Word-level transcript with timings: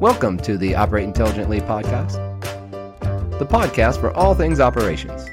Welcome 0.00 0.36
to 0.40 0.58
the 0.58 0.74
Operate 0.74 1.04
Intelligently 1.04 1.58
podcast, 1.58 2.20
the 3.38 3.46
podcast 3.46 3.98
for 3.98 4.14
all 4.14 4.34
things 4.34 4.60
operations. 4.60 5.26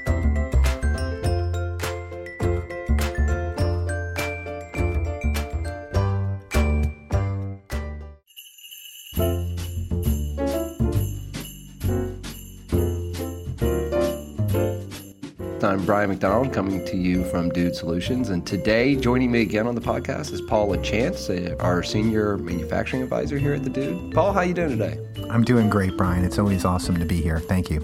I'm 15.64 15.86
Brian 15.86 16.10
McDonald 16.10 16.52
coming 16.52 16.84
to 16.84 16.96
you 16.96 17.24
from 17.24 17.48
Dude 17.48 17.74
Solutions. 17.74 18.28
And 18.28 18.46
today, 18.46 18.96
joining 18.96 19.32
me 19.32 19.40
again 19.40 19.66
on 19.66 19.74
the 19.74 19.80
podcast 19.80 20.30
is 20.32 20.42
Paul 20.42 20.68
LaChance, 20.68 21.30
uh, 21.30 21.56
our 21.56 21.82
senior 21.82 22.36
manufacturing 22.36 23.02
advisor 23.02 23.38
here 23.38 23.54
at 23.54 23.64
the 23.64 23.70
Dude. 23.70 24.12
Paul, 24.12 24.34
how 24.34 24.42
you 24.42 24.52
doing 24.52 24.76
today? 24.76 24.98
I'm 25.30 25.42
doing 25.42 25.70
great, 25.70 25.96
Brian. 25.96 26.22
It's 26.22 26.38
always 26.38 26.66
awesome 26.66 26.98
to 26.98 27.06
be 27.06 27.22
here. 27.22 27.40
Thank 27.40 27.70
you. 27.70 27.80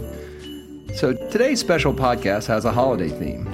So 0.95 1.15
today's 1.31 1.59
special 1.59 1.95
podcast 1.95 2.47
has 2.49 2.67
a 2.67 2.73
holiday 2.73 3.09
theme. 3.09 3.45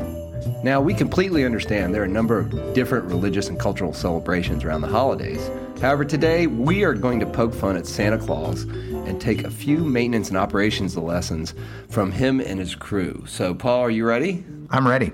Now, 0.65 0.81
we 0.81 0.93
completely 0.93 1.45
understand 1.45 1.95
there 1.95 2.03
are 2.03 2.07
a 2.07 2.09
number 2.09 2.41
of 2.41 2.75
different 2.75 3.05
religious 3.05 3.49
and 3.49 3.61
cultural 3.61 3.93
celebrations 3.93 4.65
around 4.65 4.81
the 4.81 4.89
holidays. 4.89 5.49
However, 5.81 6.07
today 6.07 6.47
we 6.47 6.85
are 6.85 6.95
going 6.95 7.21
to 7.21 7.27
poke 7.27 7.53
fun 7.53 7.77
at 7.77 7.87
Santa 7.87 8.17
Claus 8.17 8.63
and 8.63 9.21
take 9.21 9.45
a 9.45 9.51
few 9.51 9.85
maintenance 9.85 10.29
and 10.31 10.39
operations 10.39 10.97
lessons 10.97 11.53
from 11.91 12.11
him 12.11 12.41
and 12.41 12.59
his 12.59 12.75
crew. 12.75 13.25
So, 13.27 13.55
Paul, 13.55 13.81
are 13.81 13.91
you 13.91 14.07
ready? 14.07 14.43
I'm 14.71 14.89
ready. 14.89 15.13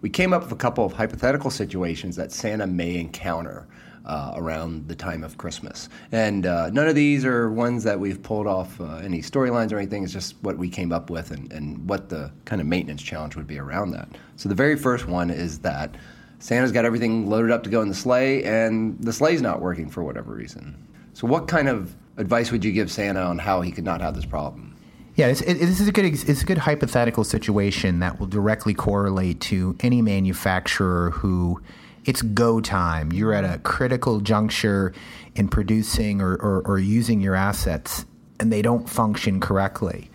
We 0.00 0.08
came 0.08 0.32
up 0.32 0.44
with 0.44 0.52
a 0.52 0.56
couple 0.56 0.84
of 0.84 0.92
hypothetical 0.92 1.50
situations 1.50 2.14
that 2.16 2.30
Santa 2.30 2.68
may 2.68 2.98
encounter 2.98 3.66
uh, 4.06 4.32
around 4.36 4.86
the 4.86 4.94
time 4.94 5.24
of 5.24 5.36
Christmas. 5.38 5.88
And 6.12 6.46
uh, 6.46 6.70
none 6.70 6.86
of 6.86 6.94
these 6.94 7.24
are 7.24 7.50
ones 7.50 7.82
that 7.82 7.98
we've 7.98 8.22
pulled 8.22 8.46
off 8.46 8.80
uh, 8.80 8.96
any 8.96 9.20
storylines 9.20 9.72
or 9.72 9.78
anything. 9.78 10.04
It's 10.04 10.12
just 10.12 10.36
what 10.42 10.56
we 10.56 10.68
came 10.68 10.92
up 10.92 11.10
with 11.10 11.32
and, 11.32 11.52
and 11.52 11.88
what 11.88 12.08
the 12.08 12.30
kind 12.44 12.60
of 12.60 12.66
maintenance 12.68 13.02
challenge 13.02 13.34
would 13.34 13.48
be 13.48 13.58
around 13.58 13.90
that. 13.90 14.08
So, 14.36 14.48
the 14.48 14.54
very 14.54 14.76
first 14.76 15.06
one 15.06 15.30
is 15.30 15.58
that 15.58 15.96
Santa's 16.40 16.72
got 16.72 16.84
everything 16.84 17.28
loaded 17.28 17.50
up 17.50 17.62
to 17.64 17.70
go 17.70 17.82
in 17.82 17.88
the 17.88 17.94
sleigh, 17.94 18.42
and 18.44 18.98
the 19.00 19.12
sleigh's 19.12 19.42
not 19.42 19.60
working 19.60 19.88
for 19.88 20.02
whatever 20.02 20.34
reason. 20.34 20.76
So, 21.12 21.26
what 21.26 21.46
kind 21.46 21.68
of 21.68 21.94
advice 22.16 22.50
would 22.50 22.64
you 22.64 22.72
give 22.72 22.90
Santa 22.90 23.20
on 23.20 23.38
how 23.38 23.60
he 23.60 23.70
could 23.70 23.84
not 23.84 24.00
have 24.00 24.16
this 24.16 24.24
problem? 24.24 24.76
Yeah, 25.16 25.28
this, 25.28 25.42
it, 25.42 25.54
this 25.54 25.80
is 25.80 25.88
a 25.88 25.92
good 25.92 26.06
it's 26.06 26.42
a 26.42 26.44
good 26.46 26.58
hypothetical 26.58 27.24
situation 27.24 28.00
that 28.00 28.18
will 28.18 28.26
directly 28.26 28.72
correlate 28.72 29.40
to 29.42 29.76
any 29.80 30.00
manufacturer 30.00 31.10
who 31.10 31.60
it's 32.06 32.22
go 32.22 32.60
time. 32.60 33.12
You're 33.12 33.34
at 33.34 33.44
a 33.44 33.58
critical 33.58 34.20
juncture 34.20 34.94
in 35.36 35.48
producing 35.48 36.22
or, 36.22 36.36
or, 36.36 36.62
or 36.62 36.78
using 36.78 37.20
your 37.20 37.34
assets, 37.34 38.06
and 38.38 38.50
they 38.50 38.62
don't 38.62 38.88
function 38.88 39.40
correctly. 39.40 40.10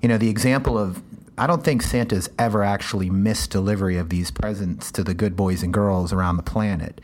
You 0.00 0.08
know, 0.08 0.18
the 0.18 0.28
example 0.28 0.78
of 0.78 1.02
I 1.36 1.46
don't 1.46 1.64
think 1.64 1.82
Santa's 1.82 2.30
ever 2.38 2.62
actually 2.62 3.10
missed 3.10 3.50
delivery 3.50 3.96
of 3.96 4.08
these 4.08 4.30
presents 4.30 4.92
to 4.92 5.02
the 5.02 5.14
good 5.14 5.34
boys 5.34 5.62
and 5.62 5.72
girls 5.72 6.12
around 6.12 6.36
the 6.36 6.44
planet. 6.44 7.00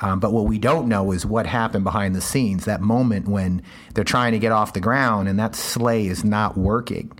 Um, 0.00 0.20
but 0.20 0.32
what 0.32 0.46
we 0.46 0.58
don't 0.58 0.88
know 0.88 1.12
is 1.12 1.26
what 1.26 1.46
happened 1.46 1.84
behind 1.84 2.14
the 2.14 2.20
scenes, 2.20 2.64
that 2.64 2.80
moment 2.80 3.28
when 3.28 3.62
they're 3.94 4.04
trying 4.04 4.32
to 4.32 4.38
get 4.38 4.52
off 4.52 4.72
the 4.72 4.80
ground 4.80 5.28
and 5.28 5.38
that 5.38 5.54
sleigh 5.54 6.06
is 6.06 6.24
not 6.24 6.56
working. 6.56 7.12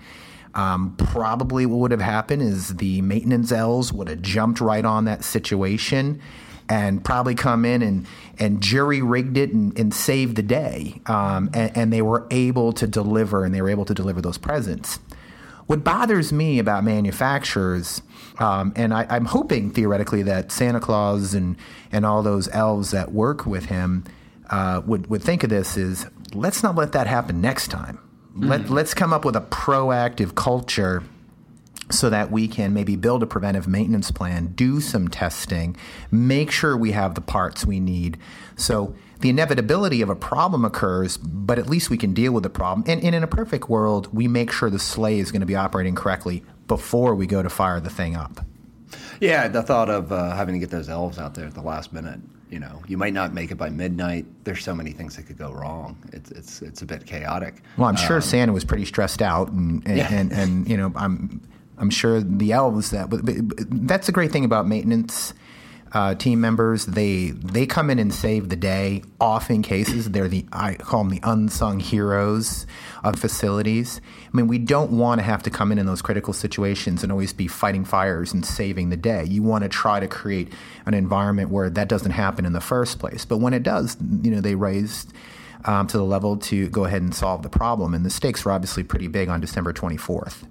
Um, 0.55 0.95
probably 0.97 1.67
what 1.67 1.79
would 1.79 1.91
have 1.91 2.01
happened 2.01 2.43
is 2.43 2.77
the 2.77 3.03
maintenance 3.03 3.53
elves 3.53 3.93
would 3.93 4.09
have 4.09 4.23
jumped 4.23 4.61
right 4.61 4.85
on 4.85 5.05
that 5.05 5.25
situation 5.25 6.21
and 6.69 7.05
probably 7.05 7.35
come 7.35 7.65
in 7.65 7.83
and, 7.83 8.07
and 8.39 8.61
jury 8.61 9.01
rigged 9.01 9.37
it 9.37 9.53
and, 9.53 9.79
and 9.79 9.95
saved 9.95 10.37
the 10.37 10.43
day. 10.43 11.01
Um, 11.07 11.51
and, 11.55 11.77
and 11.77 11.93
they 11.93 12.03
were 12.03 12.27
able 12.31 12.73
to 12.75 12.87
deliver 12.87 13.45
and 13.45 13.55
they 13.55 13.63
were 13.63 13.71
able 13.71 13.85
to 13.87 13.95
deliver 13.95 14.21
those 14.21 14.39
presents. 14.39 14.99
What 15.69 15.85
bothers 15.85 16.33
me 16.33 16.59
about 16.59 16.83
manufacturers, 16.83 18.01
um, 18.39 18.73
and 18.75 18.95
I, 18.95 19.05
am 19.15 19.27
hoping 19.27 19.71
theoretically 19.71 20.23
that 20.23 20.51
Santa 20.51 20.81
Claus 20.81 21.35
and, 21.35 21.57
and 21.93 22.07
all 22.07 22.23
those 22.23 22.49
elves 22.49 22.91
that 22.93 23.13
work 23.13 23.45
with 23.45 23.67
him 23.67 24.05
uh, 24.49 24.81
would, 24.87 25.09
would 25.09 25.23
think 25.23 25.45
of 25.45 25.51
this 25.51 25.77
is 25.77 26.07
let's 26.33 26.63
not 26.63 26.75
let 26.75 26.93
that 26.93 27.07
happen 27.07 27.43
next 27.43 27.69
time. 27.69 27.99
Let, 28.35 28.71
let's 28.71 28.95
come 28.95 29.13
up 29.13 29.27
with 29.27 29.37
a 29.37 29.43
proactive 29.43 30.35
culture 30.35 31.03
so 31.91 32.11
that 32.11 32.31
we 32.31 32.49
can 32.49 32.73
maybe 32.75 32.97
build 32.97 33.23
a 33.23 33.27
preventive 33.27 33.67
maintenance 33.67 34.11
plan, 34.11 34.49
do 34.49 34.81
some 34.81 35.09
testing, 35.09 35.77
make 36.11 36.51
sure 36.51 36.77
we 36.77 36.93
have 36.93 37.15
the 37.15 37.21
parts 37.21 37.65
we 37.65 37.81
need. 37.81 38.19
So 38.57 38.95
the 39.21 39.31
inevitability 39.31 40.03
of 40.03 40.11
a 40.11 40.15
problem 40.15 40.65
occurs, 40.65 41.17
but 41.17 41.59
at 41.59 41.69
least 41.69 41.91
we 41.91 41.97
can 41.97 42.13
deal 42.13 42.33
with 42.33 42.43
the 42.43 42.51
problem. 42.51 42.85
And, 42.87 43.03
and 43.03 43.15
in 43.15 43.23
a 43.23 43.29
perfect 43.29 43.69
world, 43.69 44.09
we 44.13 44.29
make 44.29 44.53
sure 44.53 44.71
the 44.71 44.79
sleigh 44.79 45.19
is 45.19 45.33
going 45.33 45.41
to 45.41 45.47
be 45.47 45.57
operating 45.57 45.95
correctly 45.95 46.45
before 46.67 47.15
we 47.15 47.27
go 47.27 47.43
to 47.43 47.49
fire 47.49 47.81
the 47.81 47.91
thing 47.91 48.15
up. 48.15 48.45
Yeah, 49.21 49.49
the 49.49 49.63
thought 49.63 49.91
of 49.91 50.13
uh, 50.13 50.35
having 50.35 50.55
to 50.55 50.59
get 50.59 50.71
those 50.71 50.89
elves 50.89 51.19
out 51.19 51.35
there 51.35 51.47
at 51.47 51.55
the 51.55 51.63
last 51.63 51.93
minute. 51.93 52.21
You 52.51 52.61
know, 52.61 52.83
you 52.87 52.97
might 52.97 53.13
not 53.13 53.35
make 53.35 53.51
it 53.51 53.57
by 53.57 53.69
midnight. 53.69 54.25
There's 54.45 54.65
so 54.65 54.75
many 54.75 54.93
things 54.93 55.17
that 55.17 55.25
could 55.25 55.37
go 55.37 55.53
wrong. 55.53 55.99
It's 56.15 56.31
it's 56.31 56.63
it's 56.63 56.81
a 56.81 56.87
bit 56.87 57.05
chaotic. 57.05 57.63
Well, 57.77 57.89
I'm 57.89 57.97
sure 57.97 58.17
um, 58.17 58.23
Santa 58.23 58.53
was 58.55 58.65
pretty 58.65 58.87
stressed 58.87 59.21
out, 59.21 59.51
and 59.51 59.87
and, 59.87 59.97
yeah. 59.99 60.11
and, 60.11 60.33
and 60.33 60.69
you 60.69 60.79
know, 60.79 60.91
I'm 60.97 61.43
I'm 61.79 61.91
sure 61.91 62.21
the 62.21 62.53
elves 62.53 62.91
that. 62.91 63.11
But 63.11 63.21
that's 63.87 64.07
the 64.07 64.13
great 64.13 64.33
thing 64.33 64.45
about 64.45 64.67
maintenance 64.67 65.35
uh, 65.93 66.15
team 66.15 66.41
members. 66.41 66.87
They 66.87 67.31
they 67.31 67.67
come 67.67 67.91
in 67.91 67.99
and 67.99 68.13
save 68.13 68.49
the 68.49 68.57
day. 68.57 69.03
Often 69.21 69.63
cases, 69.63 70.11
they're 70.11 70.29
the 70.29 70.47
I 70.53 70.75
call 70.75 71.05
them 71.05 71.11
the 71.11 71.21
unsung 71.23 71.81
heroes 71.81 72.67
of 73.05 73.19
facilities. 73.19 74.01
I 74.27 74.37
mean, 74.37 74.49
we 74.49 74.59
don't 74.59 74.93
want 74.93 75.21
to 75.21 75.25
have 75.25 75.43
to 75.45 75.51
come 75.51 75.73
in 75.73 75.79
in 75.79 75.87
those 75.87 76.03
critical 76.03 76.33
situations 76.33 77.03
and 77.03 77.11
always 77.11 77.33
be 77.33 77.47
fighting 77.47 77.85
fires 77.85 78.33
and 78.33 78.45
saving 78.45 78.91
the 78.91 78.97
day. 78.97 79.25
You 79.25 79.43
want 79.43 79.63
to 79.63 79.69
try 79.69 80.01
to 80.01 80.09
create 80.09 80.53
an 80.87 80.95
environment 80.95 81.51
where 81.51 81.71
that 81.71 81.89
doesn't 81.89 82.13
happen 82.13 82.45
in 82.45 82.53
the 82.53 82.61
first 82.61 82.99
place. 82.99 83.25
But 83.25 83.39
when 83.39 83.55
it 83.55 83.63
does, 83.63 83.97
you 84.23 84.31
know, 84.31 84.41
they 84.41 84.55
raise 84.55 85.07
um, 85.65 85.87
to 85.89 85.97
the 85.97 86.05
level 86.05 86.37
to 86.37 86.69
go 86.69 86.85
ahead 86.85 87.03
and 87.03 87.15
solve 87.15 87.43
the 87.43 87.49
problem. 87.49 87.95
And 87.95 88.05
the 88.05 88.11
stakes 88.11 88.45
were 88.45 88.53
obviously 88.53 88.85
pretty 88.85 89.09
big 89.09 89.29
on 89.29 89.41
December 89.41 89.73
24th. 89.73 90.45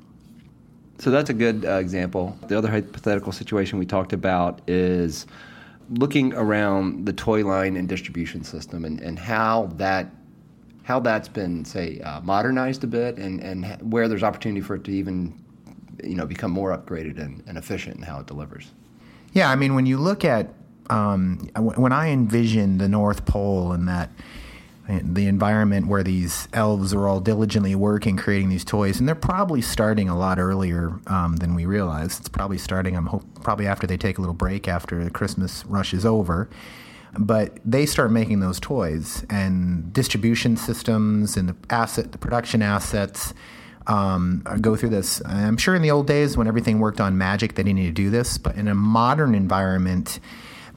So 1.00 1.12
that's 1.12 1.30
a 1.30 1.34
good 1.34 1.66
uh, 1.66 1.74
example. 1.74 2.38
The 2.47 2.58
other 2.58 2.69
hypothetical 2.69 3.31
situation 3.31 3.78
we 3.78 3.85
talked 3.85 4.13
about 4.13 4.62
is 4.68 5.28
looking 5.90 6.34
around 6.34 7.06
the 7.06 7.13
toy 7.13 7.46
line 7.46 7.78
and 7.78 7.88
distribution 7.88 8.44
system 8.44 8.84
and, 8.84 9.00
and 9.00 9.18
how 9.18 9.68
that 9.75 10.12
how 10.84 11.00
that's 11.00 11.28
been 11.28 11.66
say 11.66 12.00
uh, 12.00 12.22
modernized 12.22 12.84
a 12.84 12.88
bit 12.88 13.18
and, 13.18 13.41
and 13.41 13.91
where 13.91 14.07
there's 14.07 14.24
opportunity 14.24 14.62
for 14.62 14.75
it 14.75 14.84
to 14.86 14.91
even 14.91 15.38
you 16.03 16.16
know 16.16 16.25
become 16.25 16.52
more 16.52 16.75
upgraded 16.75 17.19
and, 17.19 17.44
and 17.47 17.57
efficient 17.57 17.97
in 17.97 18.02
how 18.02 18.19
it 18.19 18.25
delivers. 18.25 18.72
Yeah, 19.34 19.50
I 19.50 19.56
mean 19.56 19.75
when 19.75 19.86
you 19.86 19.97
look 19.97 20.25
at 20.25 20.53
um, 20.90 21.50
when 21.56 21.91
I 21.91 22.09
envision 22.09 22.78
the 22.78 22.88
North 22.88 23.25
Pole 23.25 23.72
and 23.74 23.88
that 23.88 24.09
the 24.88 25.28
environment 25.28 25.88
where 25.88 26.03
these 26.03 26.48
elves 26.53 26.94
are 26.94 27.08
all 27.08 27.20
diligently 27.20 27.75
working 27.75 28.16
creating 28.16 28.50
these 28.50 28.64
toys 28.64 29.00
and 29.00 29.08
they're 29.08 29.16
probably 29.16 29.62
starting 29.62 30.08
a 30.08 30.18
lot 30.18 30.40
earlier 30.40 31.00
um, 31.08 31.36
than 31.38 31.56
we 31.56 31.66
realize. 31.66 32.20
It's 32.20 32.30
probably 32.30 32.58
starting 32.58 32.96
i'm 32.96 33.08
hope, 33.08 33.25
probably 33.44 33.68
after 33.68 33.86
they 33.86 33.98
take 33.98 34.18
a 34.18 34.22
little 34.22 34.34
break 34.34 34.68
after 34.68 35.03
the 35.03 35.12
christmas 35.12 35.66
rush 35.66 35.94
is 35.94 36.06
over. 36.06 36.50
But 37.20 37.58
they 37.66 37.86
start 37.86 38.12
making 38.12 38.42
those 38.42 38.59
toys 38.59 39.25
and 39.30 39.92
distribution 39.92 40.56
systems 40.56 41.36
and 41.36 41.50
the 41.50 41.56
asset 41.69 42.12
the 42.12 42.18
production 42.18 42.62
assets 42.62 43.34
um, 43.88 44.44
go 44.59 44.75
through 44.75 44.90
this. 44.90 45.22
I'm 45.25 45.56
sure 45.58 45.74
in 45.74 45.81
the 45.81 45.92
old 45.92 46.08
days 46.08 46.36
when 46.36 46.48
everything 46.48 46.80
worked 46.80 47.02
on 47.02 47.18
magic 47.18 47.56
they 47.56 47.64
didn't 47.64 47.80
need 47.80 47.88
to 47.88 47.92
do 47.92 48.09
this 48.09 48.38
but 48.38 48.56
in 48.56 48.69
a 48.69 48.75
modern 48.75 49.36
environment 49.36 50.22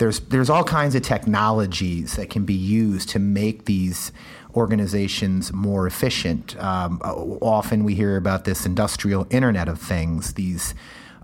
there's 0.01 0.21
there's 0.21 0.49
all 0.49 0.65
kinds 0.65 0.95
of 0.95 1.03
technologies 1.03 2.17
that 2.17 2.31
can 2.31 2.47
be 2.47 2.55
used 2.55 3.11
to 3.11 3.19
make 3.19 3.67
these 3.67 4.11
organizations 4.57 5.53
more 5.53 5.87
efficient. 5.87 6.57
Um, 6.57 7.01
often 7.43 7.85
we 7.85 7.95
hear 7.95 8.17
about 8.17 8.45
this 8.45 8.65
industrial 8.65 9.27
Internet 9.31 9.69
of 9.69 9.79
Things, 9.79 10.35
these 10.35 10.75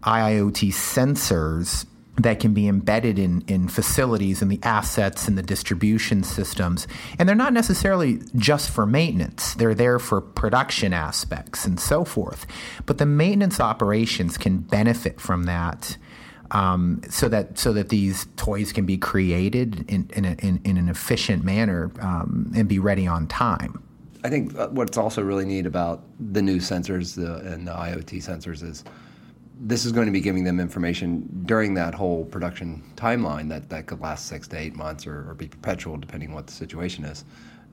IoT 0.02 0.68
sensors 0.68 1.86
that 2.18 2.38
can 2.38 2.52
be 2.52 2.68
embedded 2.68 3.18
in, 3.18 3.42
in 3.46 3.68
facilities 3.68 4.42
and 4.42 4.50
the 4.50 4.60
assets 4.62 5.26
and 5.26 5.36
the 5.36 5.42
distribution 5.42 6.22
systems. 6.22 6.86
And 7.18 7.28
they're 7.28 7.36
not 7.36 7.52
necessarily 7.52 8.20
just 8.36 8.70
for 8.70 8.86
maintenance, 8.86 9.54
they're 9.54 9.74
there 9.74 9.98
for 9.98 10.20
production 10.20 10.92
aspects 10.92 11.64
and 11.64 11.80
so 11.80 12.04
forth. 12.04 12.46
But 12.84 12.98
the 12.98 13.06
maintenance 13.06 13.58
operations 13.58 14.36
can 14.36 14.58
benefit 14.58 15.18
from 15.18 15.44
that 15.44 15.96
um, 16.50 17.00
so 17.08 17.28
that 17.28 17.58
so 17.58 17.72
that 17.72 17.88
these 17.88 18.26
toys 18.36 18.72
can 18.72 18.86
be 18.86 18.96
created 18.96 19.84
in 19.88 20.10
in, 20.14 20.24
a, 20.24 20.32
in, 20.38 20.60
in 20.64 20.76
an 20.76 20.88
efficient 20.88 21.44
manner 21.44 21.90
um, 22.00 22.52
and 22.56 22.68
be 22.68 22.78
ready 22.78 23.06
on 23.06 23.26
time. 23.26 23.82
I 24.24 24.28
think 24.28 24.58
uh, 24.58 24.68
what's 24.68 24.96
also 24.96 25.22
really 25.22 25.44
neat 25.44 25.66
about 25.66 26.02
the 26.32 26.42
new 26.42 26.56
sensors 26.56 27.16
and 27.16 27.66
the 27.66 27.72
IoT 27.72 28.22
sensors 28.24 28.62
is 28.62 28.82
this 29.60 29.84
is 29.84 29.92
going 29.92 30.06
to 30.06 30.12
be 30.12 30.20
giving 30.20 30.44
them 30.44 30.60
information 30.60 31.28
during 31.46 31.74
that 31.74 31.94
whole 31.94 32.24
production 32.26 32.82
timeline 32.96 33.48
that, 33.48 33.70
that 33.70 33.86
could 33.86 34.00
last 34.00 34.26
six 34.26 34.46
to 34.48 34.58
eight 34.58 34.74
months 34.74 35.06
or, 35.06 35.30
or 35.30 35.34
be 35.34 35.46
perpetual 35.48 35.96
depending 35.96 36.28
on 36.30 36.34
what 36.34 36.46
the 36.46 36.52
situation 36.52 37.04
is. 37.04 37.24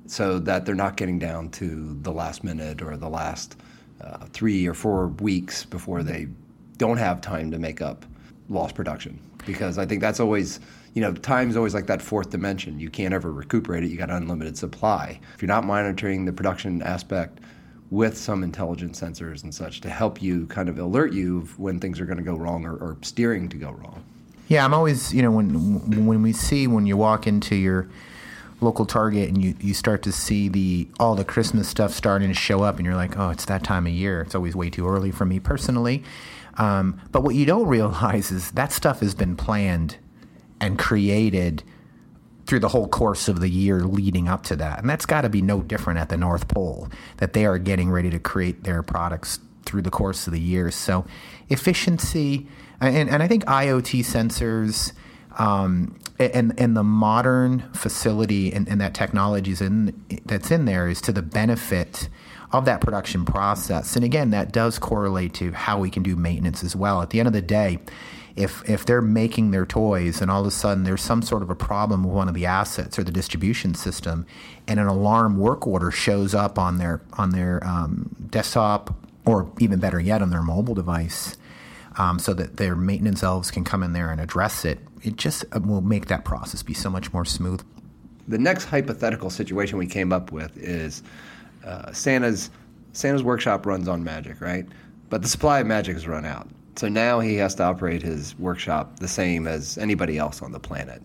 so 0.06 0.40
that 0.40 0.66
they're 0.66 0.76
not 0.76 0.96
getting 0.96 1.20
down 1.20 1.50
to 1.50 1.98
the 2.02 2.12
last 2.12 2.44
minute 2.44 2.82
or 2.82 2.98
the 2.98 3.10
last 3.10 3.58
uh, 4.02 4.26
three 4.32 4.68
or 4.68 4.74
four 4.74 5.08
weeks 5.08 5.66
before 5.66 6.04
they 6.04 6.28
don't 6.78 6.98
have 6.98 7.22
time 7.22 7.52
to 7.52 7.60
make 7.60 7.82
up 7.82 8.06
lost 8.50 8.76
production. 8.76 9.20
Because 9.46 9.78
I 9.78 9.86
think 9.86 10.02
that's 10.02 10.20
always, 10.20 10.60
you 10.94 11.02
know, 11.02 11.14
time's 11.14 11.58
always 11.58 11.74
like 11.74 11.88
that 11.88 12.02
fourth 12.02 12.30
dimension. 12.30 12.80
You 12.80 12.90
can't 12.90 13.14
ever 13.14 13.32
recuperate 13.32 13.84
it. 13.84 13.88
You 13.88 13.98
got 13.98 14.10
unlimited 14.10 14.58
supply. 14.58 15.20
If 15.36 15.42
you're 15.42 15.48
not 15.48 15.66
monitoring 15.66 16.26
the 16.26 16.34
production 16.34 16.82
aspect 16.82 17.40
with 17.92 18.18
some 18.18 18.44
intelligent 18.44 18.94
sensors 18.94 19.44
and 19.44 19.54
such 19.54 19.82
to 19.82 19.90
help 19.90 20.22
you 20.22 20.48
kind 20.48 20.68
of 20.68 20.80
alert 20.80 21.14
you 21.14 21.42
when 21.58 21.80
things 21.80 22.00
are 22.00 22.06
going 22.06 22.18
to 22.18 22.24
go 22.24 22.36
wrong 22.36 22.66
or, 22.66 22.76
or 22.78 22.98
steering 23.02 23.50
to 23.50 23.58
go 23.58 23.72
wrong. 23.72 24.04
Yeah, 24.48 24.66
I'm 24.66 24.74
always, 24.74 25.14
you 25.14 25.22
know, 25.22 25.32
when 25.32 26.06
when 26.06 26.22
we 26.22 26.34
see 26.34 26.68
when 26.68 26.86
you 26.86 26.98
walk 26.98 27.28
into 27.28 27.56
your 27.56 27.88
local 28.62 28.86
Target 28.86 29.30
and 29.30 29.44
you, 29.44 29.56
you 29.60 29.74
start 29.74 30.02
to 30.04 30.12
see 30.12 30.48
the 30.50 30.88
all 31.00 31.16
the 31.16 31.26
Christmas 31.26 31.68
stuff 31.68 31.94
starting 31.94 32.30
to 32.30 32.34
show 32.34 32.64
up, 32.64 32.78
and 32.78 32.86
you're 32.86 32.96
like, 32.96 33.18
oh, 33.18 33.30
it's 33.30 33.46
that 33.46 33.64
time 33.64 33.86
of 33.86 33.94
year. 33.94 34.22
It's 34.22 34.36
always 34.36 34.56
way 34.56 34.70
too 34.70 34.88
early 34.88 35.12
for 35.12 35.26
me 35.26 35.40
personally. 35.40 36.04
Um, 36.58 37.02
but 37.12 37.24
what 37.24 37.36
you 37.36 37.46
don't 37.46 37.68
realize 37.68 38.32
is 38.32 38.52
that 38.52 38.72
stuff 38.72 39.00
has 39.00 39.16
been 39.16 39.36
planned 39.36 39.98
and 40.60 40.78
created 40.78 41.64
through 42.46 42.60
the 42.60 42.70
whole 42.70 42.88
course 42.88 43.28
of 43.28 43.40
the 43.40 43.50
year 43.50 43.82
leading 43.82 44.28
up 44.28 44.44
to 44.44 44.56
that. 44.58 44.80
And 44.80 44.90
that's 44.90 45.06
got 45.06 45.22
to 45.22 45.30
be 45.30 45.42
no 45.42 45.62
different 45.62 46.00
at 46.00 46.10
the 46.10 46.18
North 46.18 46.48
Pole, 46.48 46.90
that 47.18 47.34
they 47.34 47.46
are 47.46 47.58
getting 47.58 47.90
ready 47.90 48.10
to 48.10 48.20
create 48.20 48.64
their 48.64 48.84
products 48.84 49.40
through 49.66 49.82
the 49.82 49.90
course 49.90 50.28
of 50.28 50.34
the 50.34 50.40
year. 50.40 50.70
So 50.70 51.06
efficiency, 51.50 52.48
and, 52.82 53.10
and 53.10 53.24
I 53.24 53.28
think 53.28 53.46
IoT 53.46 54.02
sensors 54.02 54.92
um, 55.40 55.98
and, 56.20 56.54
and 56.60 56.76
the 56.76 56.84
modern 56.84 57.62
facility 57.74 58.52
and, 58.54 58.68
and 58.68 58.80
that 58.82 58.94
technology 58.94 59.56
in, 59.66 60.22
that's 60.26 60.52
in 60.52 60.66
there 60.66 60.88
is 60.88 61.02
to 61.02 61.12
the 61.12 61.22
benefit 61.22 62.10
of 62.54 62.66
that 62.66 62.80
production 62.80 63.26
process. 63.26 63.96
And 63.96 64.06
again, 64.06 64.30
that 64.30 64.54
does 64.54 64.80
correlate 64.80 65.34
to 65.36 65.52
how 65.52 65.80
we 65.80 65.90
can 65.90 66.04
do 66.04 66.16
maintenance 66.16 66.64
as 66.64 66.76
well. 66.76 67.02
At 67.02 67.10
the 67.10 67.20
end 67.20 67.28
of 67.28 67.34
the 67.34 67.42
day, 67.42 67.80
if 68.36 68.68
if 68.68 68.86
they're 68.86 69.02
making 69.02 69.52
their 69.52 69.66
toys 69.66 70.22
and 70.22 70.32
all 70.32 70.42
of 70.42 70.48
a 70.48 70.52
sudden 70.52 70.84
there's 70.84 71.02
some 71.02 71.22
sort 71.22 71.44
of 71.44 71.50
a 71.50 71.56
problem 71.56 72.04
with 72.04 72.14
one 72.14 72.28
of 72.28 72.34
the 72.34 72.46
assets 72.46 72.98
or 72.98 73.04
the 73.04 73.12
distribution 73.12 73.74
system, 73.76 74.26
and 74.68 74.80
an 74.80 74.88
alarm 74.88 75.38
work 75.38 75.68
order 75.68 75.92
shows 75.92 76.34
up 76.34 76.58
on 76.58 76.78
their 76.78 77.02
on 77.14 77.32
their 77.32 77.64
um, 77.66 78.16
desktop 78.30 78.96
or 79.26 79.52
even 79.60 79.80
better 79.80 80.00
yet 80.00 80.22
on 80.22 80.30
their 80.30 80.42
mobile 80.42 80.74
device, 80.74 81.38
um, 81.98 82.20
so 82.20 82.34
that 82.34 82.58
their 82.58 82.76
maintenance 82.76 83.24
elves 83.24 83.52
can 83.52 83.64
come 83.64 83.84
in 83.84 83.94
there 83.94 84.12
and 84.12 84.20
address 84.20 84.66
it, 84.66 84.80
it 85.02 85.16
just 85.16 85.46
uh, 85.54 85.60
will 85.60 85.82
make 85.82 86.08
that 86.08 86.26
process 86.26 86.62
be 86.62 86.74
so 86.74 86.90
much 86.90 87.14
more 87.14 87.24
smooth. 87.24 87.64
The 88.28 88.38
next 88.38 88.66
hypothetical 88.66 89.30
situation 89.30 89.78
we 89.78 89.86
came 89.88 90.12
up 90.12 90.32
with 90.32 90.58
is 90.58 91.04
uh, 91.64 91.92
Santa's 91.92 92.50
Santa's 92.94 93.24
workshop 93.24 93.66
runs 93.66 93.88
on 93.88 94.04
magic, 94.04 94.40
right? 94.42 94.66
But 95.10 95.22
the 95.22 95.28
supply 95.28 95.60
of 95.60 95.68
magic 95.68 95.96
has 95.96 96.08
run 96.08 96.26
out. 96.26 96.48
So 96.76 96.88
now 96.88 97.20
he 97.20 97.36
has 97.36 97.56
to 97.56 97.64
operate 97.64 98.02
his 98.02 98.38
workshop 98.40 99.00
the 99.00 99.08
same 99.08 99.48
as 99.48 99.78
anybody 99.78 100.18
else 100.18 100.42
on 100.42 100.52
the 100.52 100.60
planet. 100.60 101.02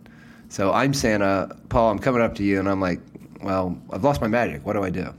So 0.48 0.72
I'm 0.72 0.94
Santa, 0.94 1.54
Paul. 1.68 1.90
I'm 1.90 1.98
coming 1.98 2.22
up 2.22 2.34
to 2.36 2.42
you, 2.42 2.58
and 2.58 2.68
I'm 2.68 2.80
like, 2.80 3.00
well, 3.42 3.78
I've 3.90 4.02
lost 4.02 4.20
my 4.20 4.28
magic. 4.28 4.64
What 4.64 4.72
do 4.74 4.82
I 4.82 4.90
do? 4.90 5.12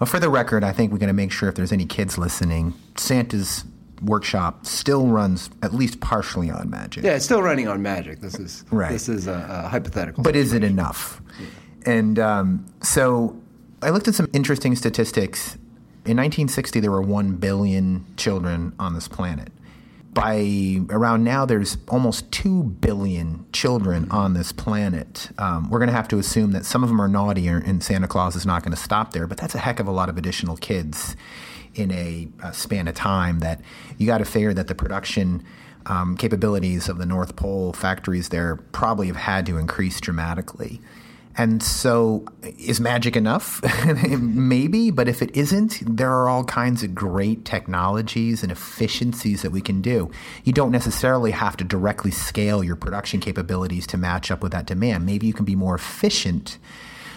Well, 0.00 0.06
for 0.06 0.18
the 0.18 0.28
record, 0.28 0.64
I 0.64 0.72
think 0.72 0.92
we're 0.92 0.98
going 0.98 1.08
to 1.08 1.14
make 1.14 1.32
sure 1.32 1.48
if 1.48 1.54
there's 1.54 1.72
any 1.72 1.86
kids 1.86 2.18
listening, 2.18 2.74
Santa's 2.96 3.64
workshop 4.02 4.66
still 4.66 5.06
runs 5.06 5.48
at 5.62 5.72
least 5.72 6.00
partially 6.00 6.50
on 6.50 6.68
magic. 6.68 7.04
Yeah, 7.04 7.14
it's 7.14 7.24
still 7.24 7.42
running 7.42 7.68
on 7.68 7.80
magic. 7.80 8.20
This 8.20 8.38
is 8.38 8.64
right. 8.70 8.90
This 8.90 9.08
is 9.08 9.26
a, 9.26 9.64
a 9.64 9.68
hypothetical. 9.68 10.22
But 10.22 10.34
situation. 10.34 10.46
is 10.48 10.52
it 10.52 10.64
enough? 10.64 11.22
Yeah. 11.40 11.46
And 11.86 12.18
um, 12.18 12.66
so 12.82 13.40
I 13.86 13.90
looked 13.90 14.08
at 14.08 14.16
some 14.16 14.28
interesting 14.32 14.74
statistics. 14.74 15.54
In 16.04 16.16
1960, 16.16 16.80
there 16.80 16.90
were 16.90 17.00
1 17.00 17.36
billion 17.36 18.04
children 18.16 18.74
on 18.80 18.94
this 18.94 19.06
planet. 19.06 19.52
By 20.12 20.80
around 20.90 21.22
now, 21.22 21.46
there's 21.46 21.78
almost 21.86 22.32
2 22.32 22.64
billion 22.64 23.46
children 23.52 24.10
on 24.10 24.34
this 24.34 24.50
planet. 24.50 25.30
Um, 25.38 25.70
we're 25.70 25.78
going 25.78 25.88
to 25.88 25.94
have 25.94 26.08
to 26.08 26.18
assume 26.18 26.50
that 26.50 26.64
some 26.64 26.82
of 26.82 26.88
them 26.88 27.00
are 27.00 27.06
naughty, 27.06 27.46
and 27.46 27.80
Santa 27.80 28.08
Claus 28.08 28.34
is 28.34 28.44
not 28.44 28.64
going 28.64 28.74
to 28.74 28.82
stop 28.82 29.12
there, 29.12 29.28
but 29.28 29.38
that's 29.38 29.54
a 29.54 29.58
heck 29.58 29.78
of 29.78 29.86
a 29.86 29.92
lot 29.92 30.08
of 30.08 30.18
additional 30.18 30.56
kids 30.56 31.14
in 31.76 31.92
a, 31.92 32.26
a 32.42 32.52
span 32.52 32.88
of 32.88 32.96
time 32.96 33.38
that 33.38 33.60
you 33.98 34.06
got 34.08 34.18
to 34.18 34.24
figure 34.24 34.52
that 34.52 34.66
the 34.66 34.74
production 34.74 35.44
um, 35.84 36.16
capabilities 36.16 36.88
of 36.88 36.98
the 36.98 37.06
North 37.06 37.36
Pole 37.36 37.72
factories 37.72 38.30
there 38.30 38.56
probably 38.56 39.06
have 39.06 39.16
had 39.16 39.46
to 39.46 39.58
increase 39.58 40.00
dramatically. 40.00 40.80
And 41.38 41.62
so, 41.62 42.24
is 42.42 42.80
magic 42.80 43.14
enough? 43.14 43.60
Maybe, 44.18 44.90
but 44.90 45.06
if 45.06 45.20
it 45.20 45.36
isn't, 45.36 45.96
there 45.96 46.10
are 46.10 46.28
all 46.30 46.44
kinds 46.44 46.82
of 46.82 46.94
great 46.94 47.44
technologies 47.44 48.42
and 48.42 48.50
efficiencies 48.50 49.42
that 49.42 49.50
we 49.50 49.60
can 49.60 49.82
do. 49.82 50.10
You 50.44 50.54
don't 50.54 50.70
necessarily 50.70 51.32
have 51.32 51.56
to 51.58 51.64
directly 51.64 52.10
scale 52.10 52.64
your 52.64 52.76
production 52.76 53.20
capabilities 53.20 53.86
to 53.88 53.98
match 53.98 54.30
up 54.30 54.42
with 54.42 54.52
that 54.52 54.66
demand. 54.66 55.04
Maybe 55.04 55.26
you 55.26 55.34
can 55.34 55.44
be 55.44 55.56
more 55.56 55.74
efficient. 55.74 56.56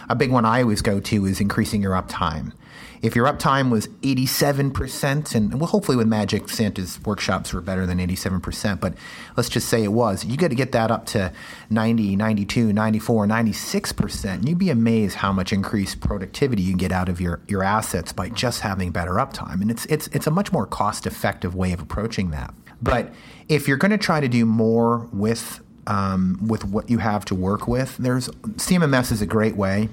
A 0.09 0.15
big 0.15 0.31
one 0.31 0.43
I 0.43 0.61
always 0.61 0.81
go 0.81 0.99
to 0.99 1.25
is 1.25 1.39
increasing 1.39 1.81
your 1.81 1.93
uptime. 1.93 2.53
If 3.01 3.15
your 3.15 3.27
uptime 3.27 3.69
was 3.69 3.87
87%, 3.87 5.35
and 5.35 5.59
well, 5.59 5.67
hopefully 5.67 5.95
with 5.95 6.07
Magic, 6.07 6.49
Santa's 6.49 6.99
workshops 7.05 7.53
were 7.53 7.61
better 7.61 7.85
than 7.85 7.99
87%, 7.99 8.79
but 8.79 8.93
let's 9.37 9.47
just 9.47 9.69
say 9.69 9.83
it 9.83 9.93
was, 9.93 10.25
you 10.25 10.35
got 10.35 10.49
to 10.49 10.55
get 10.55 10.73
that 10.73 10.91
up 10.91 11.05
to 11.07 11.31
90, 11.69 12.15
92, 12.17 12.73
94, 12.73 13.25
96%. 13.27 14.25
And 14.25 14.49
you'd 14.49 14.57
be 14.57 14.69
amazed 14.69 15.15
how 15.17 15.31
much 15.31 15.53
increased 15.53 16.01
productivity 16.01 16.63
you 16.63 16.71
can 16.71 16.77
get 16.77 16.91
out 16.91 17.07
of 17.07 17.21
your, 17.21 17.39
your 17.47 17.63
assets 17.63 18.11
by 18.11 18.29
just 18.29 18.61
having 18.61 18.91
better 18.91 19.13
uptime. 19.13 19.61
And 19.61 19.71
it's, 19.71 19.85
it's, 19.85 20.07
it's 20.07 20.27
a 20.27 20.31
much 20.31 20.51
more 20.51 20.65
cost 20.65 21.07
effective 21.07 21.55
way 21.55 21.71
of 21.71 21.79
approaching 21.79 22.31
that. 22.31 22.53
But 22.81 23.13
if 23.47 23.67
you're 23.67 23.77
going 23.77 23.91
to 23.91 23.97
try 23.97 24.19
to 24.19 24.27
do 24.27 24.45
more 24.45 25.07
with 25.13 25.61
um, 25.89 26.39
with 26.47 26.63
what 26.63 26.89
you 26.89 26.99
have 26.99 27.25
to 27.25 27.35
work 27.35 27.67
with, 27.67 27.97
there's 27.97 28.29
CMMS 28.29 29.11
is 29.11 29.21
a 29.21 29.25
great 29.25 29.55
way 29.55 29.89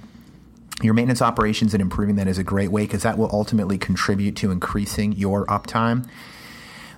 your 0.82 0.94
maintenance 0.94 1.22
operations 1.22 1.72
and 1.72 1.80
improving 1.80 2.16
that 2.16 2.28
is 2.28 2.38
a 2.38 2.44
great 2.44 2.70
way 2.70 2.82
because 2.82 3.02
that 3.02 3.16
will 3.16 3.30
ultimately 3.32 3.78
contribute 3.78 4.36
to 4.36 4.50
increasing 4.50 5.12
your 5.12 5.46
uptime. 5.46 6.06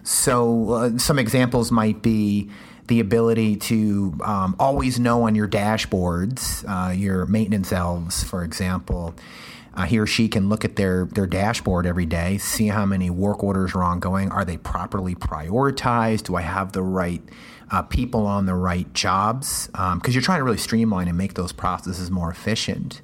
So, 0.02 0.70
uh, 0.72 0.98
some 0.98 1.18
examples 1.18 1.70
might 1.70 2.02
be 2.02 2.50
the 2.88 3.00
ability 3.00 3.56
to 3.56 4.18
um, 4.24 4.56
always 4.58 4.98
know 4.98 5.24
on 5.24 5.34
your 5.34 5.46
dashboards, 5.46 6.64
uh, 6.66 6.90
your 6.92 7.26
maintenance 7.26 7.72
elves, 7.72 8.24
for 8.24 8.42
example. 8.42 9.14
Uh, 9.74 9.84
he 9.84 9.98
or 9.98 10.06
she 10.06 10.26
can 10.28 10.48
look 10.48 10.64
at 10.64 10.74
their, 10.74 11.04
their 11.04 11.26
dashboard 11.26 11.86
every 11.86 12.06
day, 12.06 12.38
see 12.38 12.66
how 12.66 12.84
many 12.84 13.10
work 13.10 13.44
orders 13.44 13.74
are 13.74 13.84
ongoing. 13.84 14.30
Are 14.30 14.44
they 14.44 14.56
properly 14.56 15.14
prioritized? 15.14 16.24
Do 16.24 16.34
I 16.34 16.40
have 16.40 16.72
the 16.72 16.82
right 16.82 17.22
uh, 17.70 17.82
people 17.82 18.26
on 18.26 18.46
the 18.46 18.54
right 18.54 18.92
jobs? 18.94 19.66
Because 19.68 19.92
um, 19.92 20.02
you're 20.06 20.22
trying 20.22 20.40
to 20.40 20.44
really 20.44 20.58
streamline 20.58 21.08
and 21.08 21.16
make 21.16 21.34
those 21.34 21.52
processes 21.52 22.10
more 22.10 22.30
efficient. 22.30 23.02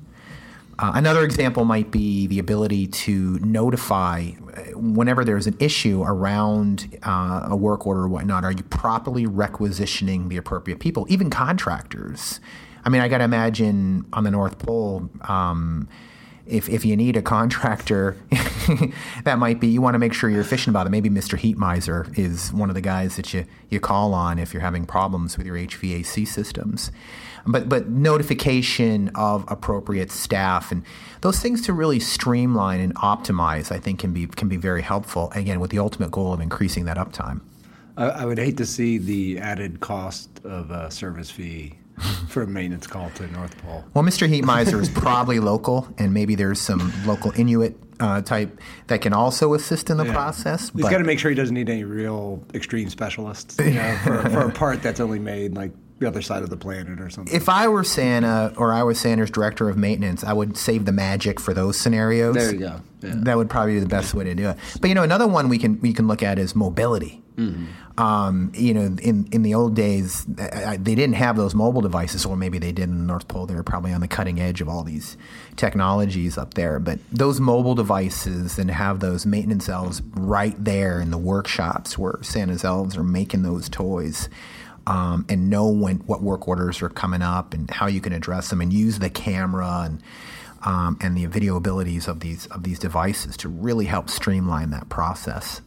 Uh, 0.79 0.93
another 0.95 1.25
example 1.25 1.65
might 1.65 1.91
be 1.91 2.27
the 2.27 2.39
ability 2.39 2.87
to 2.87 3.39
notify 3.41 4.31
uh, 4.57 4.79
whenever 4.79 5.25
there's 5.25 5.47
an 5.47 5.57
issue 5.61 6.03
around 6.03 6.99
uh, 7.05 7.47
a 7.51 7.57
work 7.57 7.87
order 7.87 8.03
or 8.03 8.09
whatnot. 8.09 8.45
Are 8.45 8.51
you 8.53 8.65
properly 8.65 9.25
requisitioning 9.25 10.29
the 10.29 10.37
appropriate 10.37 10.81
people, 10.81 11.07
even 11.09 11.31
contractors? 11.31 12.41
I 12.85 12.89
mean, 12.89 13.03
I 13.03 13.09
got 13.09 13.19
to 13.19 13.25
imagine 13.25 14.05
on 14.13 14.25
the 14.25 14.31
North 14.31 14.59
Pole. 14.59 15.09
Um, 15.23 15.89
if, 16.47 16.69
if 16.69 16.85
you 16.85 16.97
need 16.97 17.17
a 17.17 17.23
contractor, 17.23 18.17
that 19.25 19.39
might 19.39 19.61
be 19.61 19.69
you 19.69 19.81
want 19.81 19.95
to 19.95 19.99
make 19.99 20.13
sure 20.13 20.29
you're 20.29 20.41
efficient 20.41 20.73
about 20.73 20.87
it. 20.87 20.91
Maybe 20.91 21.11
Mr. 21.11 21.39
Heat 21.39 21.57
Miser 21.57 22.07
is 22.17 22.53
one 22.53 22.69
of 22.69 22.75
the 22.75 22.81
guys 22.81 23.17
that 23.17 23.33
you, 23.33 23.45
you 23.71 23.81
call 23.81 24.15
on 24.15 24.39
if 24.39 24.53
you're 24.53 24.63
having 24.63 24.87
problems 24.87 25.37
with 25.37 25.47
your 25.47 25.57
HVAC 25.57 26.27
systems 26.27 26.91
but 27.47 27.69
but 27.69 27.89
notification 27.89 29.11
of 29.15 29.45
appropriate 29.49 30.11
staff 30.11 30.73
and 30.73 30.83
those 31.21 31.41
things 31.41 31.63
to 31.63 31.73
really 31.73 32.01
streamline 32.01 32.81
and 32.81 32.95
optimize, 32.97 33.71
I 33.73 33.79
think, 33.79 33.99
can 34.01 34.13
be 34.13 34.27
can 34.27 34.49
be 34.49 34.57
very 34.57 34.83
helpful. 34.83 35.31
Again, 35.35 35.61
with 35.61 35.71
the 35.71 35.79
ultimate 35.79 36.11
goal 36.11 36.33
of 36.33 36.41
increasing 36.41 36.85
that 36.87 36.97
uptime. 36.97 37.41
I, 37.97 38.07
I 38.07 38.25
would 38.25 38.39
hate 38.39 38.57
to 38.59 38.67
see 38.67 38.99
the 38.99 39.39
added 39.39 39.81
cost 39.81 40.41
of 40.45 40.71
a 40.71 40.91
service 40.91 41.31
fee 41.31 41.75
for 42.29 42.43
a 42.43 42.47
maintenance 42.47 42.87
call 42.87 43.11
to 43.11 43.27
North 43.29 43.57
Pole. 43.63 43.85
Well, 43.95 44.05
Mr. 44.05 44.29
Heat 44.29 44.45
Miser 44.45 44.81
is 44.81 44.89
probably 44.89 45.41
local, 45.41 45.89
and 45.99 46.13
maybe 46.13 46.35
there's 46.35 46.61
some 46.61 46.93
local 47.07 47.33
Inuit 47.37 47.79
uh, 48.01 48.23
type 48.23 48.61
that 48.89 49.01
can 49.01 49.13
also 49.13 49.55
assist 49.55 49.91
in 49.91 49.97
the 49.97 50.05
yeah. 50.05 50.13
process. 50.13 50.71
He's 50.75 50.89
got 50.89 50.99
to 50.99 51.05
make 51.05 51.19
sure 51.19 51.31
he 51.31 51.37
doesn't 51.37 51.55
need 51.55 51.71
any 51.71 51.85
real 51.85 52.43
extreme 52.53 52.89
specialists 52.91 53.57
you 53.59 53.75
know, 53.75 53.99
for, 54.03 54.29
for, 54.31 54.41
a 54.41 54.53
part 54.53 54.83
that's 54.83 55.01
only 55.01 55.19
made 55.19 55.55
like 55.55 55.73
the 55.99 56.09
other 56.09 56.23
side 56.23 56.43
of 56.43 56.51
the 56.51 56.57
planet 56.57 57.01
or 57.01 57.09
something. 57.11 57.35
If 57.35 57.49
I 57.49 57.69
were 57.69 57.85
Santa 57.85 58.53
or 58.57 58.73
I 58.73 58.83
was 58.83 58.99
Santa's 58.99 59.31
director 59.31 59.69
of 59.69 59.77
maintenance, 59.77 60.25
I 60.25 60.33
would 60.33 60.57
save 60.57 60.85
the 60.85 60.93
magic 60.93 61.39
for 61.41 61.55
those 61.55 61.77
scenarios. 61.77 62.35
There 62.35 62.53
you 62.53 62.59
go. 62.59 62.81
Yeah. 63.01 63.13
That 63.17 63.37
would 63.37 63.51
probably 63.51 63.75
be 63.75 63.81
the 63.81 63.87
best 63.87 64.15
way 64.15 64.25
to 64.25 64.35
do 64.35 64.49
it. 64.49 64.57
But 64.81 64.89
you 64.89 64.95
know, 64.95 65.03
another 65.03 65.27
one 65.27 65.49
we 65.49 65.59
can 65.59 65.81
we 65.81 65.93
can 65.93 66.09
look 66.09 66.23
at 66.23 66.39
is 66.39 66.55
mobility. 66.55 67.21
Um, 67.97 68.53
you 68.55 68.75
know, 68.75 68.97
in 69.03 69.29
in 69.33 69.43
the 69.43 69.55
old 69.55 69.75
days, 69.75 70.25
I, 70.39 70.77
they 70.77 70.95
didn't 70.95 71.15
have 71.17 71.37
those 71.37 71.53
mobile 71.55 71.81
devices, 71.81 72.25
or 72.25 72.37
maybe 72.37 72.59
they 72.59 72.71
did 72.71 72.85
in 72.85 72.99
the 72.99 73.05
North 73.05 73.27
Pole. 73.27 73.47
They 73.47 73.57
were 73.57 73.65
probably 73.65 73.93
on 73.93 74.01
the 74.01 74.09
cutting 74.09 74.41
edge 74.41 74.61
of 74.61 74.69
all 74.69 74.85
these 74.85 75.17
technologies 75.57 76.39
up 76.39 76.55
there. 76.55 76.79
But 76.79 77.01
those 77.11 77.41
mobile 77.41 77.75
devices 77.75 78.59
and 78.59 78.71
have 78.71 79.01
those 79.01 79.27
maintenance 79.27 79.69
elves 79.69 80.01
right 80.15 80.55
there 80.63 81.01
in 81.01 81.11
the 81.11 81.19
workshops 81.19 81.99
where 81.99 82.19
Santa's 82.23 82.65
elves 82.65 82.97
are 82.97 83.05
making 83.05 83.43
those 83.43 83.69
toys. 83.69 84.29
Um, 84.87 85.25
and 85.31 85.49
know 85.49 85.69
when 85.69 85.97
what 86.01 86.23
work 86.23 86.47
orders 86.47 86.83
are 86.83 86.91
coming 86.91 87.23
up 87.23 87.55
and 87.55 87.71
how 87.71 87.87
you 87.87 88.03
can 88.03 88.13
address 88.13 88.51
them 88.51 88.61
and 88.61 88.71
use 88.73 88.99
the 88.99 89.09
camera 89.09 89.85
and 89.87 90.03
um, 90.65 90.99
and 91.01 91.17
the 91.17 91.27
video 91.27 91.57
abilities 91.57 92.09
of 92.09 92.21
these 92.21 92.47
of 92.47 92.63
these 92.63 92.79
devices 92.79 93.37
to 93.39 93.49
really 93.49 93.87
help 93.87 94.11
streamline 94.11 94.71
that 94.71 94.89
process. 94.89 95.61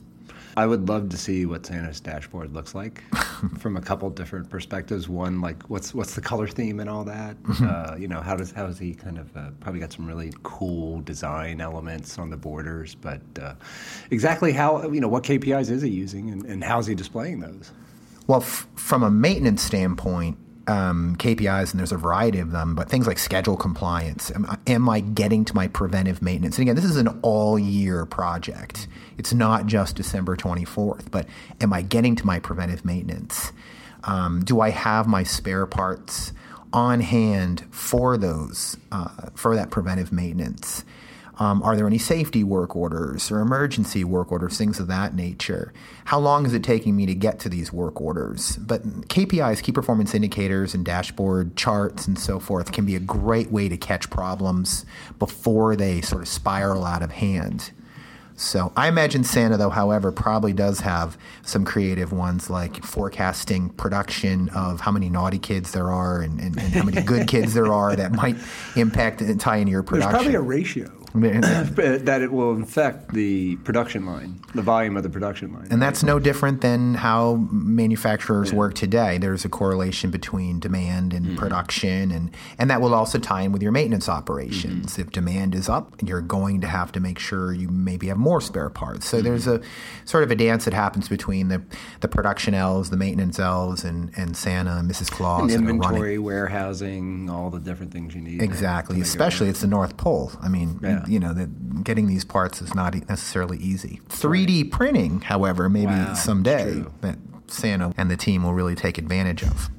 I 0.57 0.65
would 0.65 0.89
love 0.89 1.09
to 1.09 1.17
see 1.17 1.45
what 1.45 1.67
Santa's 1.67 1.99
dashboard 1.99 2.51
looks 2.51 2.73
like 2.73 3.03
from 3.59 3.77
a 3.77 3.81
couple 3.81 4.09
different 4.09 4.49
perspectives. 4.49 5.07
One, 5.07 5.39
like 5.39 5.61
what's 5.69 5.93
what's 5.93 6.15
the 6.15 6.21
color 6.21 6.47
theme 6.47 6.79
and 6.79 6.89
all 6.89 7.03
that. 7.03 7.37
Uh, 7.61 7.95
you 7.97 8.07
know, 8.07 8.21
how 8.21 8.35
does 8.35 8.51
how 8.51 8.65
does 8.65 8.79
he 8.79 8.95
kind 8.95 9.19
of 9.19 9.37
uh, 9.37 9.51
probably 9.59 9.79
got 9.79 9.93
some 9.93 10.07
really 10.07 10.33
cool 10.41 11.01
design 11.01 11.61
elements 11.61 12.17
on 12.17 12.31
the 12.31 12.37
borders, 12.37 12.95
but 12.95 13.21
uh, 13.39 13.53
exactly 14.09 14.51
how 14.51 14.89
you 14.89 14.99
know 14.99 15.07
what 15.07 15.23
KPIs 15.23 15.69
is 15.69 15.83
he 15.83 15.89
using 15.89 16.31
and, 16.31 16.43
and 16.45 16.63
how 16.63 16.79
is 16.79 16.87
he 16.87 16.95
displaying 16.95 17.39
those? 17.39 17.71
Well, 18.27 18.41
f- 18.41 18.67
from 18.75 19.03
a 19.03 19.09
maintenance 19.09 19.63
standpoint, 19.63 20.37
um, 20.67 21.15
KPIs, 21.17 21.71
and 21.71 21.79
there's 21.79 21.93
a 21.93 21.97
variety 21.97 22.39
of 22.39 22.51
them, 22.51 22.75
but 22.75 22.89
things 22.89 23.07
like 23.07 23.17
schedule 23.17 23.55
compliance. 23.55 24.31
Am, 24.31 24.45
I- 24.45 24.57
am 24.67 24.89
I 24.89 24.99
getting 24.99 25.45
to 25.45 25.55
my 25.55 25.67
preventive 25.69 26.21
maintenance? 26.21 26.57
And 26.57 26.63
again, 26.63 26.75
this 26.75 26.83
is 26.83 26.97
an 26.97 27.07
all 27.21 27.57
year 27.57 28.05
project. 28.05 28.87
It's 29.17 29.33
not 29.33 29.65
just 29.65 29.95
December 29.95 30.35
24th, 30.35 31.09
but 31.09 31.25
am 31.61 31.71
I 31.71 31.81
getting 31.81 32.15
to 32.17 32.25
my 32.25 32.39
preventive 32.39 32.83
maintenance? 32.83 33.53
Um, 34.03 34.41
do 34.43 34.59
I 34.59 34.69
have 34.71 35.07
my 35.07 35.23
spare 35.23 35.65
parts 35.65 36.33
on 36.73 36.99
hand 36.99 37.63
for 37.71 38.17
those, 38.17 38.75
uh, 38.91 39.29
for 39.35 39.55
that 39.55 39.69
preventive 39.69 40.11
maintenance? 40.11 40.83
Um, 41.39 41.61
are 41.61 41.75
there 41.75 41.85
any 41.85 41.99
safety 41.99 42.43
work 42.43 42.75
orders 42.75 43.29
or 43.31 43.39
emergency 43.39 44.03
work 44.03 44.31
orders, 44.31 44.57
things 44.57 44.79
of 44.79 44.87
that 44.87 45.15
nature? 45.15 45.71
How 46.05 46.19
long 46.19 46.45
is 46.45 46.53
it 46.53 46.63
taking 46.63 46.95
me 46.95 47.05
to 47.05 47.13
get 47.13 47.39
to 47.39 47.49
these 47.49 47.71
work 47.71 48.01
orders? 48.01 48.57
But 48.57 48.83
KPIs, 49.07 49.61
key 49.61 49.71
performance 49.71 50.15
indicators, 50.15 50.73
and 50.73 50.83
dashboard 50.83 51.55
charts 51.55 52.07
and 52.07 52.17
so 52.17 52.39
forth 52.39 52.71
can 52.71 52.85
be 52.85 52.95
a 52.95 52.99
great 52.99 53.51
way 53.51 53.69
to 53.69 53.77
catch 53.77 54.09
problems 54.09 54.85
before 55.19 55.75
they 55.75 56.01
sort 56.01 56.23
of 56.23 56.27
spiral 56.27 56.85
out 56.85 57.03
of 57.03 57.11
hand. 57.11 57.71
So 58.39 58.71
I 58.75 58.87
imagine 58.87 59.23
Santa, 59.23 59.57
though, 59.57 59.71
however, 59.71 60.11
probably 60.11 60.53
does 60.53 60.81
have 60.81 61.17
some 61.41 61.65
creative 61.65 62.13
ones 62.13 62.51
like 62.51 62.83
forecasting 62.83 63.69
production 63.69 64.49
of 64.49 64.79
how 64.79 64.91
many 64.91 65.09
naughty 65.09 65.39
kids 65.39 65.71
there 65.71 65.91
are 65.91 66.21
and, 66.21 66.39
and, 66.39 66.55
and 66.59 66.73
how 66.73 66.83
many 66.83 67.01
good 67.01 67.27
kids 67.27 67.55
there 67.55 67.73
are 67.73 67.95
that 67.95 68.11
might 68.11 68.35
impact 68.75 69.21
and 69.21 69.41
tie 69.41 69.57
into 69.57 69.71
your 69.71 69.81
There's 69.81 70.03
production. 70.03 70.11
probably 70.11 70.35
a 70.35 70.41
ratio. 70.41 70.96
that 71.15 72.19
it 72.21 72.31
will 72.31 72.61
affect 72.61 73.13
the 73.13 73.55
production 73.57 74.05
line, 74.05 74.39
the 74.53 74.61
volume 74.61 74.97
of 74.97 75.03
the 75.03 75.09
production 75.09 75.53
line. 75.53 75.67
And 75.71 75.81
that's 75.81 76.03
no 76.03 76.19
different 76.19 76.61
than 76.61 76.95
how 76.95 77.35
manufacturers 77.51 78.53
work 78.53 78.73
today. 78.73 79.17
There's 79.17 79.45
a 79.45 79.49
correlation 79.49 80.11
between 80.11 80.59
demand 80.59 81.13
and 81.13 81.25
mm-hmm. 81.25 81.35
production, 81.37 82.11
and, 82.11 82.35
and 82.59 82.69
that 82.69 82.81
will 82.81 82.93
also 82.93 83.19
tie 83.19 83.41
in 83.41 83.51
with 83.51 83.61
your 83.61 83.71
maintenance 83.71 84.09
operations. 84.09 84.93
Mm-hmm. 84.93 85.01
If 85.01 85.11
demand 85.11 85.55
is 85.55 85.69
up, 85.69 85.95
you're 86.03 86.21
going 86.21 86.61
to 86.61 86.67
have 86.67 86.91
to 86.91 86.99
make 86.99 87.19
sure 87.19 87.53
you 87.53 87.69
maybe 87.69 88.07
have 88.07 88.17
more 88.17 88.41
spare 88.41 88.69
parts. 88.69 89.07
So 89.07 89.21
there's 89.21 89.47
mm-hmm. 89.47 89.63
a 89.63 90.07
sort 90.07 90.23
of 90.23 90.31
a 90.31 90.35
dance 90.35 90.65
that 90.65 90.73
happens 90.73 91.07
between 91.07 91.47
the, 91.47 91.63
the 92.01 92.07
production 92.07 92.53
elves, 92.53 92.89
the 92.89 92.97
maintenance 92.97 93.39
elves, 93.39 93.83
and, 93.83 94.11
and 94.17 94.35
Santa 94.35 94.77
and 94.77 94.91
Mrs. 94.91 95.09
Claus. 95.09 95.41
And 95.41 95.49
that 95.49 95.55
are 95.55 95.59
running- 95.59 95.75
inventory, 95.77 96.17
warehousing, 96.17 97.29
all 97.29 97.49
the 97.49 97.59
different 97.59 97.91
things 97.93 98.13
you 98.13 98.21
need. 98.21 98.41
Exactly, 98.41 98.99
especially 99.01 99.49
it's 99.49 99.61
the 99.61 99.67
North 99.67 99.97
Pole. 99.97 100.31
I 100.41 100.49
mean, 100.49 100.79
Yeah. 100.81 100.96
You 101.07 101.19
know, 101.19 101.33
that 101.33 101.83
getting 101.83 102.07
these 102.07 102.25
parts 102.25 102.61
is 102.61 102.73
not 102.73 102.95
necessarily 103.09 103.57
easy. 103.57 104.01
3D 104.09 104.71
printing, 104.71 105.21
however, 105.21 105.69
maybe 105.69 105.87
Wow, 105.87 106.13
someday 106.13 106.83
that 107.01 107.17
Santa 107.47 107.93
and 107.97 108.09
the 108.09 108.17
team 108.17 108.43
will 108.43 108.53
really 108.53 108.75
take 108.75 108.97
advantage 108.97 109.43
of. 109.43 109.69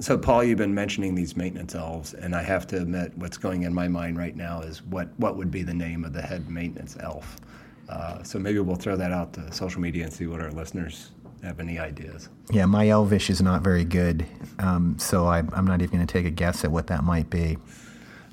So, 0.00 0.18
Paul, 0.18 0.44
you've 0.44 0.58
been 0.58 0.74
mentioning 0.74 1.14
these 1.14 1.36
maintenance 1.36 1.74
elves, 1.74 2.14
and 2.14 2.34
I 2.34 2.42
have 2.42 2.66
to 2.68 2.76
admit, 2.76 3.16
what's 3.16 3.36
going 3.36 3.62
in 3.62 3.72
my 3.72 3.88
mind 3.88 4.18
right 4.18 4.36
now 4.36 4.60
is 4.60 4.82
what, 4.82 5.08
what 5.18 5.36
would 5.36 5.50
be 5.50 5.62
the 5.62 5.72
name 5.72 6.04
of 6.04 6.12
the 6.12 6.20
head 6.20 6.50
maintenance 6.50 6.96
elf? 7.00 7.40
Uh, 7.88 8.22
so 8.22 8.38
maybe 8.38 8.58
we'll 8.58 8.76
throw 8.76 8.96
that 8.96 9.12
out 9.12 9.32
to 9.34 9.52
social 9.52 9.80
media 9.80 10.04
and 10.04 10.12
see 10.12 10.26
what 10.26 10.40
our 10.40 10.50
listeners 10.50 11.12
have 11.42 11.60
any 11.60 11.78
ideas. 11.78 12.28
Yeah, 12.50 12.66
my 12.66 12.88
Elvish 12.88 13.30
is 13.30 13.40
not 13.40 13.62
very 13.62 13.84
good, 13.84 14.26
um, 14.58 14.96
so 14.98 15.26
I, 15.26 15.38
I'm 15.38 15.66
not 15.66 15.80
even 15.80 15.96
going 15.96 16.06
to 16.06 16.12
take 16.12 16.26
a 16.26 16.30
guess 16.30 16.64
at 16.64 16.70
what 16.70 16.88
that 16.88 17.04
might 17.04 17.30
be. 17.30 17.56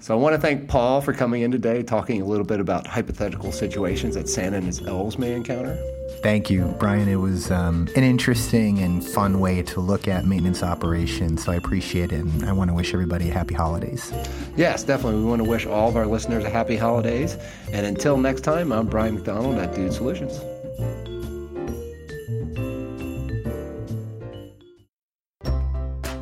So 0.02 0.16
I 0.16 0.18
want 0.18 0.34
to 0.34 0.42
thank 0.42 0.68
Paul 0.68 1.00
for 1.00 1.14
coming 1.14 1.44
in 1.44 1.52
today, 1.52 1.84
talking 1.84 2.24
a 2.24 2.26
little 2.26 2.46
bit 2.46 2.60
about 2.60 2.88
hypothetical 2.88 3.52
situations 3.52 4.16
that 4.16 4.28
Santa 4.28 4.58
and 4.58 4.66
his 4.66 4.82
elves 4.88 5.20
may 5.20 5.32
encounter. 5.34 5.78
Thank 6.24 6.50
you, 6.50 6.76
Brian. 6.80 7.08
It 7.08 7.18
was 7.18 7.52
um, 7.52 7.88
an 7.96 8.04
interesting 8.04 8.80
and 8.80 9.06
fun 9.06 9.40
way 9.40 9.62
to 9.62 9.80
look 9.80 10.08
at 10.08 10.26
maintenance 10.26 10.64
operations, 10.64 11.46
so 11.46 11.52
I 11.52 11.56
appreciate 11.56 12.12
it, 12.12 12.22
and 12.22 12.46
I 12.46 12.52
want 12.52 12.72
to 12.72 12.74
wish 12.74 12.96
everybody 12.96 13.30
a 13.30 13.34
happy 13.34 13.54
holidays. 13.54 14.12
Yes, 14.56 14.84
definitely. 14.84 15.20
We 15.20 15.26
want 15.26 15.44
to 15.44 15.48
wish 15.48 15.68
all 15.68 15.90
of 15.90 15.96
our 15.96 16.08
listeners 16.08 16.46
a 16.46 16.50
happy 16.50 16.78
holidays. 16.78 17.38
And 17.72 17.86
until 17.86 18.18
next 18.18 18.42
time, 18.42 18.72
I'm 18.72 18.88
Brian 18.88 19.14
McDonald 19.14 19.60
at 19.60 19.76
Dude 19.76 19.94
Solutions. 19.94 20.42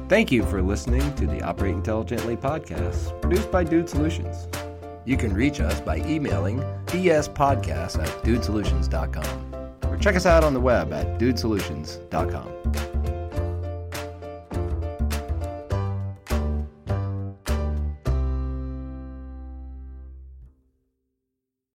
Thank 0.10 0.32
you 0.32 0.44
for 0.44 0.60
listening 0.64 1.14
to 1.18 1.28
the 1.28 1.44
Operate 1.44 1.76
Intelligently 1.76 2.36
podcast, 2.36 3.22
produced 3.22 3.52
by 3.52 3.64
Dude 3.64 3.88
Solutions. 3.88 4.48
You 5.06 5.18
can 5.18 5.32
reach 5.36 5.60
us 5.60 5.80
by 5.80 5.98
emailing 5.98 6.62
dspodcast 6.88 8.04
at 8.04 8.10
dudesolutions.com 8.24 9.56
or 9.88 9.98
check 10.00 10.16
us 10.16 10.26
out 10.26 10.44
on 10.44 10.56
the 10.56 10.60
web 10.60 10.92
at 10.94 11.20
dudesolutions.com. 11.20 12.59